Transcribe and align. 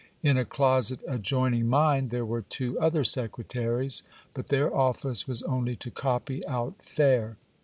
In 0.23 0.35
a 0.35 0.45
closet 0.45 0.99
adjoining 1.07 1.69
mine 1.69 2.07
there 2.09 2.25
were 2.25 2.41
two 2.41 2.79
other 2.79 3.03
secre 3.03 3.45
taries; 3.47 4.01
but 4.33 4.47
their 4.47 4.75
office 4.75 5.27
was 5.27 5.43
only 5.43 5.75
to 5.75 5.91
copy 5.91 6.43
out 6.47 6.73
fair. 6.83 7.37